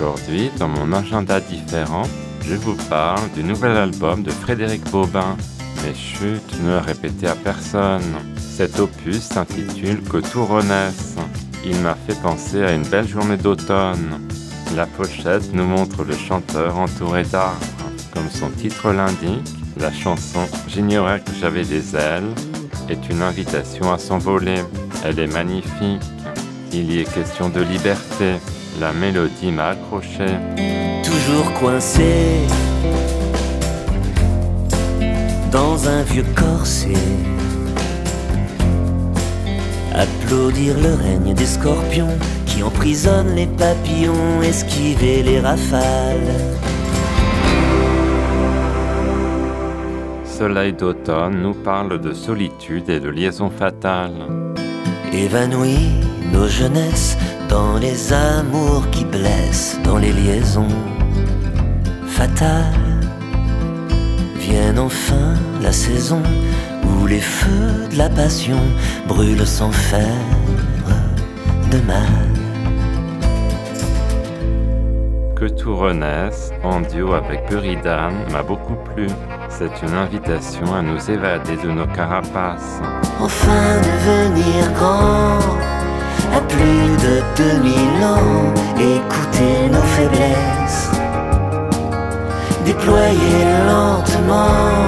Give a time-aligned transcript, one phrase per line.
[0.00, 2.04] Aujourd'hui, dans mon agenda différent,
[2.48, 5.36] je vous parle du nouvel album de Frédéric Bobin.
[5.84, 8.16] Mais chut, ne le répétez à personne.
[8.38, 11.16] Cet opus s'intitule Que tout renaisse.
[11.66, 14.26] Il m'a fait penser à une belle journée d'automne.
[14.74, 17.60] La pochette nous montre le chanteur entouré d'arbres.
[18.14, 22.32] Comme son titre l'indique, la chanson J'ignorais que j'avais des ailes
[22.88, 24.62] est une invitation à s'envoler.
[25.04, 26.00] Elle est magnifique.
[26.72, 28.36] Il y est question de liberté.
[28.78, 30.26] La mélodie m'a accroché.
[31.02, 32.46] toujours coincé
[35.50, 36.94] dans un vieux corset.
[39.92, 46.34] Applaudir le règne des scorpions qui emprisonnent les papillons, esquiver les rafales.
[50.24, 54.14] Soleil d'automne nous parle de solitude et de liaison fatale.
[55.12, 55.90] Évanouir
[56.32, 57.16] nos jeunesses
[57.48, 60.68] dans les amours qui blessent, dans les liaisons
[62.06, 63.00] fatales.
[64.36, 66.22] Vienne enfin la saison
[66.84, 68.60] où les feux de la passion
[69.06, 70.26] brûlent sans faire
[71.70, 72.30] de mal.
[75.36, 79.06] Que tout renaisse en duo avec Buridan m'a beaucoup plu.
[79.48, 82.80] C'est une invitation à nous évader de nos carapaces.
[83.18, 85.38] Enfin devenir grand,
[87.40, 90.90] 2000 ans, écouter nos faiblesses,
[92.66, 94.84] déployer lentement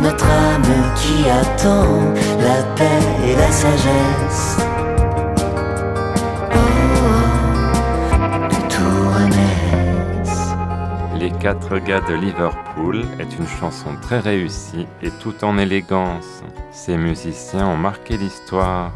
[0.00, 4.58] notre âme qui attend la paix et la sagesse.
[6.54, 6.58] Oh.
[11.18, 16.44] Les quatre gars de Liverpool est une chanson très réussie et tout en élégance.
[16.70, 18.92] Ces musiciens ont marqué l'histoire.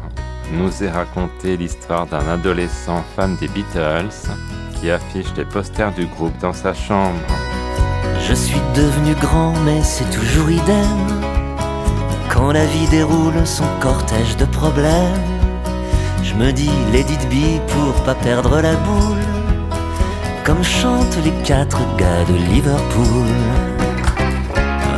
[0.51, 4.13] Nous est raconté l'histoire d'un adolescent fan des Beatles
[4.75, 7.19] qui affiche les posters du groupe dans sa chambre.
[8.27, 11.23] Je suis devenu grand, mais c'est toujours idem.
[12.29, 15.21] Quand la vie déroule son cortège de problèmes,
[16.23, 19.19] je me dis Lady B pour pas perdre la boule.
[20.43, 23.27] Comme chantent les quatre gars de Liverpool.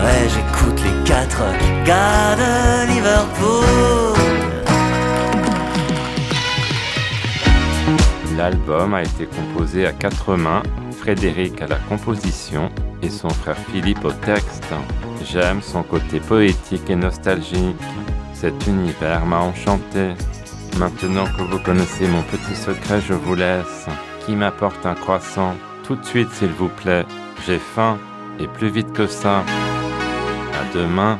[0.04, 1.44] Ouais, j'écoute les quatre
[1.86, 4.15] gars de Liverpool.
[8.38, 12.70] L'album a été composé à quatre mains, Frédéric à la composition
[13.02, 14.74] et son frère Philippe au texte.
[15.24, 17.82] J'aime son côté poétique et nostalgique.
[18.34, 20.14] Cet univers m'a enchanté.
[20.78, 23.86] Maintenant que vous connaissez mon petit secret, je vous laisse.
[24.26, 27.06] Qui m'apporte un croissant Tout de suite, s'il vous plaît.
[27.46, 27.98] J'ai faim
[28.40, 29.44] et plus vite que ça.
[30.54, 31.20] À demain.